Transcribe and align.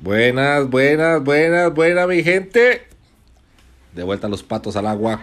Buenas, 0.00 0.70
buenas, 0.70 1.24
buenas, 1.24 1.74
buenas, 1.74 2.08
mi 2.08 2.22
gente. 2.22 2.86
De 3.92 4.04
vuelta 4.04 4.28
los 4.28 4.44
patos 4.44 4.76
al 4.76 4.86
agua. 4.86 5.20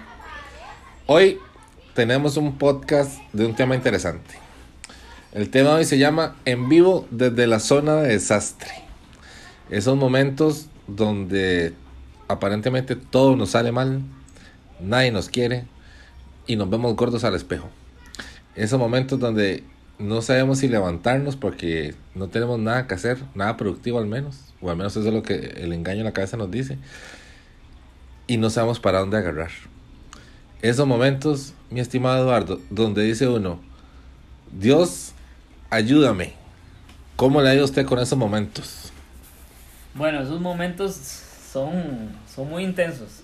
Hoy 1.08 1.40
tenemos 1.94 2.36
un 2.36 2.58
podcast 2.58 3.22
de 3.32 3.46
un 3.46 3.56
tema 3.56 3.76
interesante. 3.76 4.36
El 5.32 5.50
tema 5.50 5.76
hoy 5.76 5.86
se 5.86 5.98
llama 5.98 6.36
En 6.44 6.68
vivo 6.68 7.08
desde 7.12 7.48
la 7.48 7.60
zona 7.60 7.96
de 7.96 8.10
desastre. 8.10 8.72
Esos 9.70 9.96
momentos 9.96 10.68
donde 10.88 11.74
aparentemente 12.28 12.98
todo 12.98 13.38
nos 13.38 13.52
sale 13.52 13.72
mal, 13.72 14.02
nadie 14.82 15.12
nos 15.12 15.30
quiere 15.30 15.66
y 16.48 16.56
nos 16.56 16.70
vemos 16.70 16.96
gordos 16.96 17.24
al 17.24 17.36
espejo. 17.36 17.70
Esos 18.56 18.80
momentos 18.80 19.20
donde 19.20 19.64
no 20.00 20.22
sabemos 20.22 20.60
si 20.60 20.68
levantarnos 20.68 21.36
porque 21.36 21.96
no 22.16 22.28
tenemos 22.28 22.60
nada 22.60 22.88
que 22.88 22.96
hacer, 22.96 23.20
nada 23.36 23.56
productivo 23.58 24.00
al 24.00 24.08
menos, 24.08 24.54
o 24.62 24.70
al 24.70 24.78
menos 24.78 24.96
eso 24.98 25.08
es 25.08 25.14
lo 25.14 25.24
que 25.24 25.36
el 25.36 25.74
engaño 25.74 26.00
en 26.00 26.06
la 26.06 26.14
cabeza 26.14 26.38
nos 26.38 26.52
dice, 26.52 26.78
y 28.28 28.38
no 28.38 28.50
sabemos 28.50 28.80
para 28.80 29.00
dónde 29.00 29.18
agarrar. 29.18 29.52
Esos 30.62 30.88
momentos, 30.88 31.54
mi 31.70 31.80
estimado 31.80 32.24
Eduardo, 32.24 32.60
donde 32.70 33.04
dice 33.04 33.28
uno, 33.28 33.60
Dios, 34.52 35.14
ayúdame. 35.70 36.34
¿Cómo 37.16 37.42
le 37.42 37.50
ha 37.50 37.54
ido 37.54 37.64
a 37.64 37.66
usted 37.66 37.86
con 37.86 38.00
esos 38.00 38.18
momentos? 38.18 38.92
Bueno, 39.94 40.22
esos 40.22 40.40
momentos 40.40 40.96
son, 41.52 42.10
son 42.34 42.50
muy 42.50 42.64
intensos. 42.64 43.22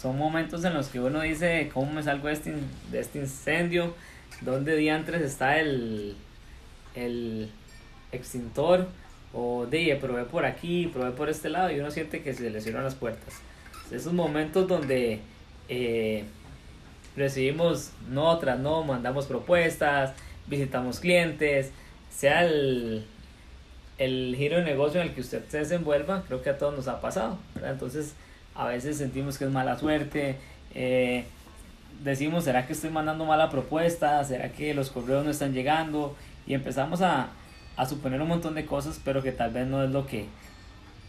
Son 0.00 0.16
momentos 0.16 0.64
en 0.64 0.74
los 0.74 0.88
que 0.88 1.00
uno 1.00 1.22
dice, 1.22 1.70
¿cómo 1.74 1.92
me 1.92 2.02
salgo 2.04 2.28
de 2.28 2.34
este, 2.34 2.54
este 2.92 3.18
incendio? 3.18 3.94
¿Dónde 4.42 4.76
diantres 4.76 5.22
está 5.22 5.58
el, 5.58 6.14
el 6.94 7.50
extintor? 8.12 8.86
O 9.32 9.66
de, 9.66 9.98
probé 10.00 10.24
por 10.24 10.44
aquí, 10.44 10.86
probé 10.86 11.10
por 11.10 11.28
este 11.28 11.48
lado 11.48 11.72
y 11.72 11.80
uno 11.80 11.90
siente 11.90 12.22
que 12.22 12.32
se 12.32 12.48
le 12.48 12.60
cierran 12.60 12.84
las 12.84 12.94
puertas. 12.94 13.34
Esos 13.90 14.12
momentos 14.12 14.68
donde 14.68 15.18
eh, 15.68 16.24
recibimos 17.16 17.90
no 18.08 18.38
tras 18.38 18.60
no, 18.60 18.84
mandamos 18.84 19.26
propuestas, 19.26 20.12
visitamos 20.46 21.00
clientes, 21.00 21.72
sea 22.08 22.44
el, 22.44 23.04
el 23.98 24.36
giro 24.38 24.58
de 24.58 24.64
negocio 24.64 25.00
en 25.00 25.08
el 25.08 25.14
que 25.14 25.22
usted 25.22 25.42
se 25.48 25.58
desenvuelva, 25.58 26.22
creo 26.28 26.40
que 26.40 26.50
a 26.50 26.56
todos 26.56 26.76
nos 26.76 26.86
ha 26.86 27.00
pasado. 27.00 27.36
Entonces, 27.64 28.14
a 28.58 28.66
veces 28.66 28.98
sentimos 28.98 29.38
que 29.38 29.44
es 29.44 29.50
mala 29.50 29.78
suerte. 29.78 30.36
Eh, 30.74 31.24
decimos, 32.02 32.42
¿será 32.42 32.66
que 32.66 32.72
estoy 32.72 32.90
mandando 32.90 33.24
mala 33.24 33.50
propuesta? 33.50 34.22
¿Será 34.24 34.50
que 34.50 34.74
los 34.74 34.90
correos 34.90 35.24
no 35.24 35.30
están 35.30 35.52
llegando? 35.52 36.16
Y 36.44 36.54
empezamos 36.54 37.00
a, 37.00 37.28
a 37.76 37.86
suponer 37.86 38.20
un 38.20 38.26
montón 38.26 38.56
de 38.56 38.66
cosas, 38.66 39.00
pero 39.04 39.22
que 39.22 39.30
tal 39.30 39.52
vez 39.52 39.68
no 39.68 39.84
es 39.84 39.90
lo 39.90 40.08
que 40.08 40.26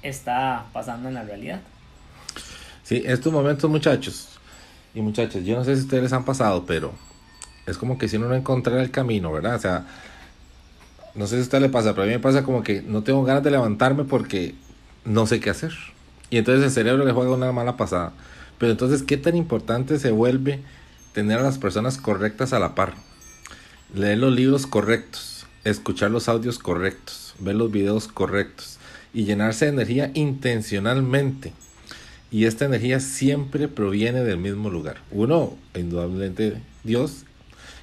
está 0.04 0.68
pasando 0.74 1.10
en 1.10 1.16
la 1.16 1.24
realidad. 1.24 1.62
Sí, 2.84 3.02
estos 3.04 3.34
momentos, 3.34 3.68
muchachos 3.68 4.40
y 4.94 5.02
muchachas, 5.02 5.44
yo 5.44 5.56
no 5.56 5.64
sé 5.64 5.76
si 5.76 5.82
ustedes 5.82 6.04
les 6.04 6.14
han 6.14 6.26
pasado, 6.26 6.66
pero 6.68 6.94
es 7.66 7.80
como 7.80 7.98
que 7.98 8.08
si 8.08 8.18
uno 8.18 8.30
no 8.30 8.36
encontrara 8.36 8.82
el 8.82 8.92
camino, 8.92 9.32
¿verdad? 9.32 9.56
O 9.56 9.60
sea, 9.60 9.86
no 11.16 11.26
sé 11.26 11.36
si 11.36 11.40
a 11.40 11.44
usted 11.44 11.62
le 11.62 11.70
pasa, 11.70 11.94
pero 11.94 12.04
a 12.04 12.06
mí 12.06 12.12
me 12.12 12.20
pasa 12.20 12.44
como 12.44 12.62
que 12.62 12.84
no 12.84 13.02
tengo 13.02 13.24
ganas 13.24 13.44
de 13.44 13.50
levantarme 13.50 14.04
porque 14.04 14.54
no 15.04 15.26
sé 15.26 15.40
qué 15.40 15.50
hacer. 15.50 15.74
Y 16.30 16.38
entonces 16.38 16.66
el 16.66 16.72
cerebro 16.72 17.06
le 17.06 17.12
juega 17.12 17.32
una 17.32 17.52
mala 17.52 17.78
pasada. 17.78 18.14
Pero 18.58 18.72
entonces, 18.72 19.04
¿qué 19.04 19.18
tan 19.18 19.36
importante 19.36 20.00
se 20.00 20.12
vuelve 20.12 20.60
tener 21.14 21.40
a 21.40 21.44
las 21.44 21.58
personas 21.58 21.98
correctas 21.98 22.54
a 22.54 22.60
la 22.60 22.76
par? 22.76 22.94
Leer 23.94 24.20
los 24.20 24.34
libros 24.34 24.68
correctos, 24.68 25.48
escuchar 25.64 26.12
los 26.12 26.30
audios 26.30 26.60
correctos, 26.60 27.34
ver 27.40 27.56
los 27.56 27.72
videos 27.72 28.08
correctos 28.08 28.78
y 29.14 29.24
llenarse 29.24 29.66
de 29.66 29.72
energía 29.72 30.12
intencionalmente. 30.14 31.54
Y 32.32 32.46
esta 32.46 32.66
energía 32.66 33.00
siempre 33.00 33.68
proviene 33.68 34.24
del 34.24 34.38
mismo 34.38 34.70
lugar. 34.70 34.98
Uno, 35.10 35.56
indudablemente, 35.74 36.62
Dios. 36.84 37.24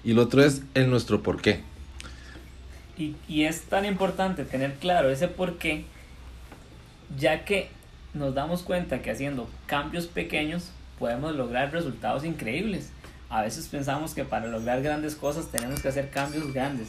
Y 0.05 0.13
el 0.13 0.21
otro 0.21 0.45
es 0.45 0.63
el 0.75 0.89
nuestro 0.89 1.23
porqué. 1.23 1.63
Y, 2.97 3.17
y 3.29 3.45
es 3.45 3.63
tan 3.63 3.85
importante 3.85 4.45
tener 4.45 4.75
claro 4.75 5.11
ese 5.11 5.27
porqué, 5.27 5.85
ya 7.19 7.45
que 7.45 7.71
nos 8.17 8.35
damos 8.35 8.63
cuenta 8.63 9.03
que 9.03 9.11
haciendo 9.11 9.49
cambios 9.67 10.07
pequeños 10.07 10.71
podemos 10.99 11.35
lograr 11.35 11.73
resultados 11.73 12.25
increíbles. 12.25 12.91
A 13.29 13.43
veces 13.43 13.69
pensamos 13.69 14.15
que 14.15 14.25
para 14.25 14.47
lograr 14.47 14.83
grandes 14.83 15.15
cosas 15.15 15.51
tenemos 15.51 15.81
que 15.81 15.89
hacer 15.89 16.11
cambios 16.11 16.53
grandes, 16.53 16.89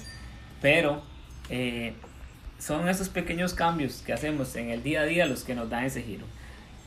pero 0.62 1.02
eh, 1.50 1.94
son 2.60 2.88
esos 2.88 3.10
pequeños 3.10 3.54
cambios 3.54 4.02
que 4.06 4.14
hacemos 4.14 4.56
en 4.56 4.70
el 4.70 4.84
día 4.84 5.02
a 5.02 5.06
día 5.06 5.26
los 5.26 5.44
que 5.44 5.56
nos 5.56 5.70
dan 5.70 5.86
ese 5.86 6.02
giro. 6.04 6.26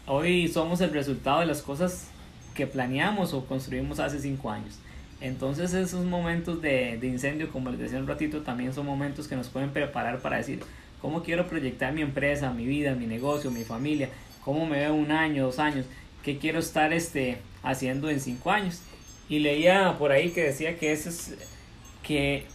Hoy 0.07 0.49
somos 0.49 0.81
el 0.81 0.93
resultado 0.93 1.41
de 1.41 1.47
las 1.47 1.63
cosas 1.63 2.09
que 2.55 2.67
planeamos 2.67 3.33
o 3.33 3.45
construimos 3.47 4.01
hace 4.01 4.21
cinco 4.21 4.51
años. 4.51 4.79
Entonces 5.21 5.75
esos 5.75 6.05
momentos 6.05 6.63
de, 6.63 6.97
de 6.99 7.07
incendio, 7.07 7.51
como 7.51 7.71
les 7.71 7.79
decía 7.79 7.99
un 7.99 8.07
ratito, 8.07 8.41
también 8.41 8.73
son 8.73 8.87
momentos 8.87 9.29
que 9.29 9.37
nos 9.37 9.49
pueden 9.49 9.71
preparar 9.71 10.21
para 10.21 10.39
decir 10.39 10.61
cómo 11.01 11.23
quiero 11.23 11.47
proyectar 11.47 11.93
mi 11.93 12.03
empresa, 12.03 12.53
mi 12.53 12.67
vida, 12.67 12.95
mi 12.95 13.07
negocio, 13.07 13.51
mi 13.51 13.65
familia, 13.65 14.09
cómo 14.45 14.67
me 14.67 14.79
veo 14.79 14.95
un 14.95 15.11
año, 15.11 15.45
dos 15.45 15.59
años, 15.59 15.87
qué 16.23 16.39
quiero 16.39 16.59
estar 16.59 16.93
este, 16.93 17.39
haciendo 17.63 18.11
en 18.11 18.21
cinco 18.21 18.51
años. 18.51 18.83
Y 19.29 19.39
leía 19.39 19.97
por 19.99 20.13
ahí 20.13 20.31
que 20.31 20.43
decía 20.43 20.79
que, 20.79 20.93
eso 20.93 21.09
es, 21.09 21.35
que 22.03 22.47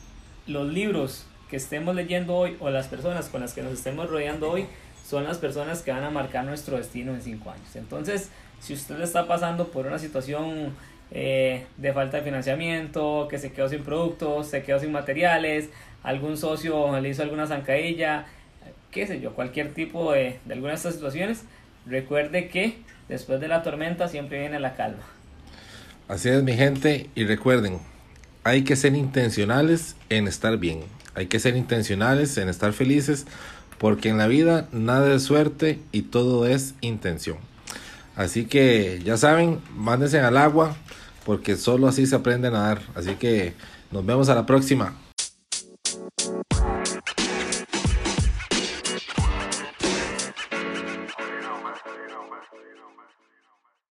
los 0.48 0.68
libros 0.68 1.26
que 1.50 1.58
estemos 1.58 1.96
leyendo 1.96 2.36
hoy 2.36 2.58
o 2.60 2.70
las 2.70 2.88
personas 2.88 3.30
con 3.30 3.42
las 3.42 3.54
que 3.54 3.62
nos 3.62 3.74
estemos 3.74 4.10
rodeando 4.10 4.52
hoy 4.52 4.66
son 5.08 5.24
las 5.24 5.38
personas 5.38 5.82
que 5.82 5.92
van 5.92 6.04
a 6.04 6.10
marcar 6.10 6.46
nuestro 6.46 6.78
destino 6.78 7.14
en 7.14 7.22
cinco 7.22 7.52
años. 7.52 7.76
Entonces, 7.76 8.32
si 8.60 8.74
usted 8.74 9.00
está 9.02 9.28
pasando 9.28 9.68
por 9.68 9.86
una 9.86 10.00
situación 10.00 10.76
eh, 11.12 11.66
de 11.78 11.94
falta 11.94 12.18
de 12.18 12.24
financiamiento, 12.24 13.28
que 13.30 13.38
se 13.38 13.52
quedó 13.54 13.70
sin 13.70 13.84
productos, 13.84 14.48
se 14.48 14.64
quedó 14.64 14.80
sin 14.80 14.92
materiales, 14.92 15.70
algún 16.02 16.38
socio 16.38 17.00
le 17.00 17.10
hizo 17.10 17.22
alguna 17.22 17.46
zancadilla, 17.46 18.26
qué 18.92 19.06
sé 19.06 19.20
yo, 19.20 19.34
cualquier 19.34 19.74
tipo 19.74 20.12
de, 20.12 20.40
de 20.46 20.54
alguna 20.54 20.72
de 20.72 20.78
estas 20.78 20.96
situaciones, 20.96 21.44
recuerde 21.86 22.50
que 22.50 22.80
después 23.10 23.40
de 23.40 23.48
la 23.48 23.64
tormenta 23.64 24.08
siempre 24.08 24.40
viene 24.40 24.60
la 24.60 24.76
calma. 24.76 25.04
Así 26.08 26.30
es, 26.30 26.44
mi 26.44 26.54
gente, 26.54 27.10
y 27.16 27.26
recuerden, 27.26 27.80
hay 28.44 28.64
que 28.64 28.76
ser 28.76 28.96
intencionales 28.96 29.96
en 30.10 30.28
estar 30.28 30.58
bien, 30.58 30.82
hay 31.16 31.28
que 31.28 31.40
ser 31.40 31.56
intencionales 31.56 32.38
en 32.38 32.50
estar 32.50 32.74
felices, 32.74 33.26
porque 33.78 34.10
en 34.10 34.18
la 34.18 34.28
vida 34.28 34.68
nada 34.72 35.16
es 35.16 35.24
suerte 35.24 35.80
y 35.92 36.04
todo 36.04 36.46
es 36.46 36.76
intención. 36.82 37.38
Así 38.16 38.46
que 38.46 39.02
ya 39.04 39.18
saben, 39.18 39.60
mándense 39.76 40.20
al 40.20 40.38
agua, 40.38 40.76
porque 41.26 41.56
solo 41.56 41.88
así 41.88 42.06
se 42.06 42.16
aprende 42.16 42.48
a 42.48 42.52
nadar. 42.52 42.82
Así 42.96 43.16
que 43.16 43.54
nos 43.92 44.06
vemos 44.06 44.30
a 44.30 44.36
la 44.36 44.46
próxima. 44.46 44.96